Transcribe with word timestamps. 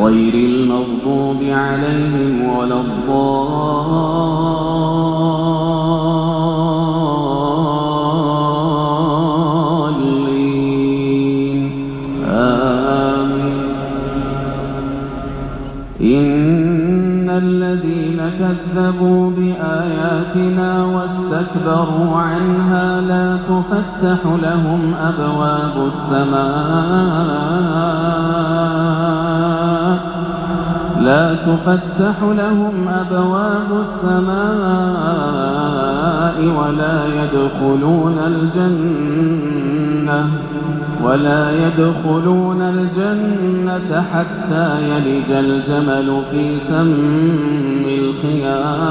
غير 0.00 0.34
المغضوب 0.34 1.42
عليهم 1.42 2.56
ولا 2.56 2.80
الضالين. 2.80 3.60
آمين. 12.28 13.68
إن 16.00 17.30
الذين 17.30 18.20
كذبوا 18.38 19.30
بآياتنا 19.30 20.84
واستكبروا 20.84 22.16
عنها 22.16 23.00
لا 23.00 23.36
تفتح 23.36 24.18
لهم 24.42 24.94
أبواب 24.94 25.86
السماء. 25.86 27.20
لا 31.00 31.34
تفتح 31.34 32.22
لهم 32.22 32.88
أبواب 32.88 33.80
السماء 33.80 34.30
ولا 36.58 37.06
يدخلون 37.06 38.18
الجنة 38.26 39.70
ولا 41.04 41.50
يدخلون 41.66 42.62
الجنة 42.62 44.04
حتى 44.12 44.66
يلج 44.90 45.30
الجمل 45.30 46.22
في 46.30 46.58
سم 46.58 47.84
الخياط. 47.86 48.90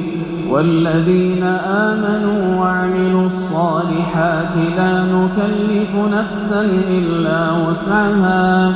والذين 0.51 1.43
آمنوا 1.65 2.59
وعملوا 2.59 3.25
الصالحات 3.27 4.55
لا 4.77 5.03
نكلف 5.03 5.95
نفسا 5.95 6.61
إلا 6.89 7.51
وسعها. 7.69 8.73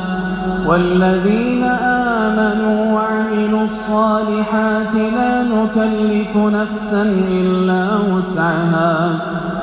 والذين 0.66 1.64
آمنوا 1.64 2.92
وعملوا 2.92 3.64
الصالحات 3.64 4.94
لا 4.94 5.42
نكلف 5.42 6.36
نفسا 6.36 7.02
إلا 7.32 7.86
وسعها. 8.12 9.10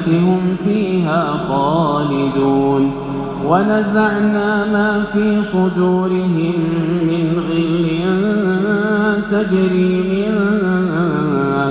هم 0.07 0.55
فيها 0.63 1.23
خالدون. 1.49 3.06
ونزعنا 3.49 4.65
ما 4.65 5.03
في 5.13 5.43
صدورهم 5.43 6.55
من 7.01 7.25
غل 7.49 7.87
تجري 9.31 9.93
من 10.11 10.33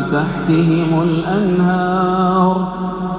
تحتهم 0.06 1.02
الأنهار 1.02 2.56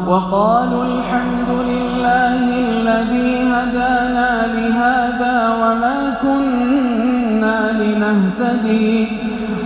وقالوا 0.08 0.86
الحمد 0.86 1.50
لله 1.50 2.42
الذي 2.60 3.44
هدانا 3.54 4.32
لهذا 4.56 5.36
وما 5.62 6.18
كنا 6.22 7.60
لنهتدي 7.82 9.08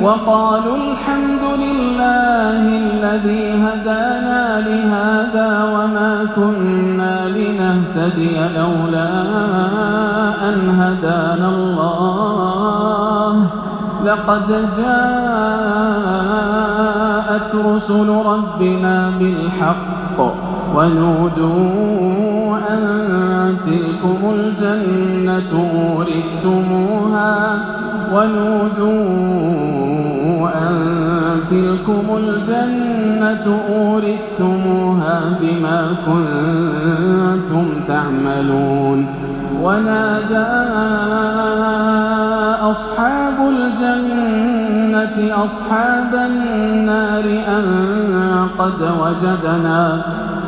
وقالوا 0.02 0.78
الحمد 0.78 1.44
لله 1.60 1.81
الذي 2.02 3.46
هدانا 3.64 4.44
لهذا 4.68 5.50
وما 5.74 6.14
كنا 6.36 7.16
لنهتدي 7.28 8.38
لولا 8.58 9.12
أن 10.50 10.58
هدانا 10.80 11.48
الله. 11.50 13.36
لقد 14.06 14.48
جاءت 14.78 15.92
رسل 17.56 18.10
ربنا 18.26 18.96
بالحق 19.20 20.20
ونودوا 20.76 22.58
أن 22.70 23.01
تلكم 23.66 24.20
الجنة 24.36 25.52
أورثتموها 25.86 27.36
ونودوا 28.14 29.52
أن 30.56 30.76
تلكم 31.50 32.18
الجنة 32.18 33.46
أورثتموها 33.70 35.22
بما 35.42 35.88
كنتم 36.06 37.66
تعملون 37.88 39.08
ونادى 39.62 40.48
أصحاب 42.72 43.34
الجنة 43.50 45.18
أصحاب 45.46 46.16
النار 46.16 47.26
أن 47.48 47.66
قد 48.60 48.82
وجدنا 49.02 50.02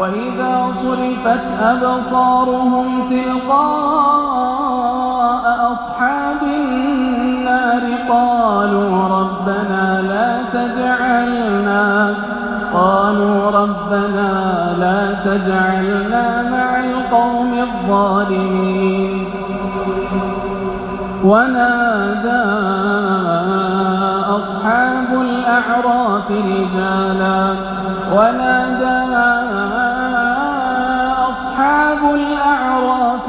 وإذا 0.00 0.72
صرفت 0.72 1.46
أبصارهم 1.62 3.06
تلقاء 3.06 4.60
أصحاب 5.72 6.42
النار 6.42 7.82
قالوا 8.08 9.08
ربنا 9.08 10.02
لا 10.02 10.42
تجعلنا 10.52 12.14
قالوا 12.74 13.50
ربنا 13.50 14.30
لا 14.78 15.12
تجعلنا 15.12 16.42
مع 16.50 16.80
القوم 16.80 17.52
الظالمين. 17.52 19.28
ونادى 21.24 22.44
أصحاب 24.38 25.10
الأعراف 25.12 26.30
رجالا 26.30 27.54
ونادى 28.14 29.00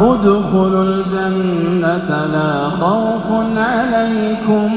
ادخلوا 0.00 0.84
الجنة 0.84 2.26
لا 2.32 2.70
خوف 2.80 3.28
عليكم. 3.56 4.70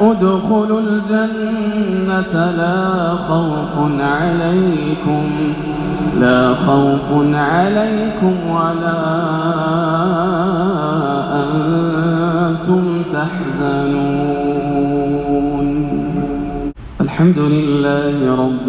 ادخلوا 0.00 0.80
الجنة 0.80 2.34
لا 2.60 2.78
خوف 3.28 3.74
عليكم. 4.00 5.26
لا 6.20 6.54
خوف 6.54 7.08
عليكم 7.34 8.34
ولا 8.50 9.00
أنتم 11.42 13.02
تحزنون. 13.12 14.44
الحمد 17.00 17.38
لله 17.38 18.16
رب 18.44 18.68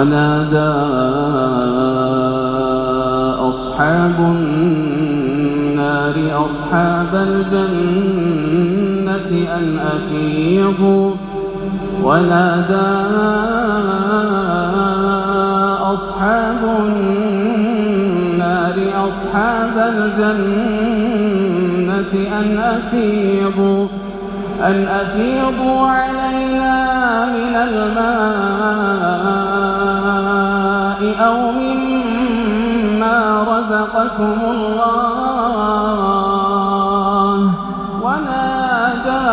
ونادى 0.00 0.72
أصحاب 3.50 4.16
النار 4.18 5.26
أصحاب 6.46 7.12
الجنة 7.14 8.28
أن 9.56 9.78
أفيضوا. 9.78 11.14
ونادى 12.02 12.90
أصحاب 15.94 16.60
النار 16.86 18.76
أصحاب 19.08 19.76
الجنة 19.76 20.82
أن 22.40 22.58
أفيضوا. 22.58 23.86
أن 24.62 24.88
أفيضوا 24.88 25.86
علينا 25.86 27.26
من 27.26 27.56
الماء. 27.56 28.89
أو 31.20 31.50
مما 31.50 33.16
رزقكم 33.48 34.38
الله 34.50 35.90
ونادى 38.02 39.26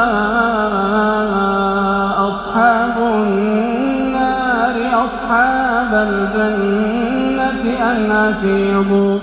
أصحاب 2.29 2.95
النار 2.97 4.75
أصحاب 5.05 5.91
الجنة 5.93 7.63
أن 7.91 8.11
أفيضوا 8.11 9.19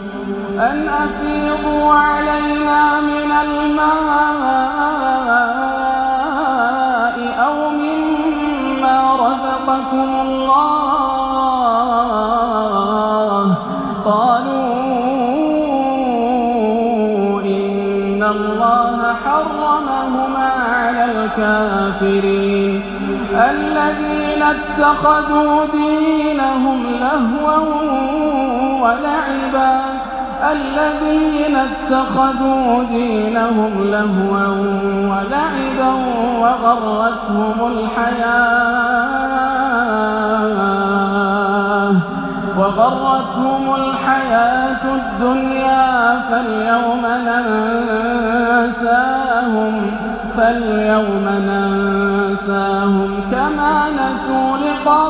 أن 0.58 0.88
أفيضوا 0.88 1.92
علينا 1.94 3.00
من 3.00 3.32
الماء 3.32 3.94
أو 7.46 7.70
مما 7.70 8.96
رزقكم 9.14 10.08
الله 10.22 11.23
إن 18.24 18.30
الله 18.30 19.14
حرمهما 19.24 20.50
على 20.74 21.04
الكافرين. 21.04 22.82
الذين 23.32 24.42
اتخذوا 24.42 25.64
دينهم 25.72 26.86
لهوا 27.00 27.58
ولعبا. 28.82 29.80
الذين 30.52 31.56
اتخذوا 31.56 32.84
دينهم 32.84 33.72
لهوا 33.90 34.46
ولعبا 35.10 35.92
وغرتهم 36.40 37.72
الحياة. 37.72 39.23
وغرتهم 42.64 43.74
الحياة 43.74 44.84
الدنيا 44.84 46.20
فاليوم 46.30 47.06
ننساهم 48.66 49.74
فاليوم 50.36 51.26
ننساهم 51.48 53.10
كما 53.30 53.86
نسوا 53.90 54.56
لقاء 54.56 55.04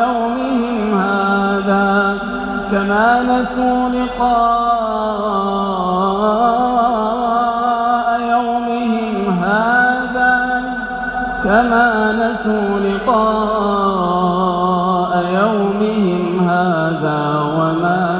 يومهم 0.00 1.00
هذا 1.00 2.18
كما 2.70 3.22
نسوا 3.22 3.88
لقاء 3.88 4.71
كما 11.44 12.12
نسوا 12.12 12.78
لقاء 12.78 14.32
يومهم 15.34 16.48
هذا 16.48 17.20
وما 17.56 18.11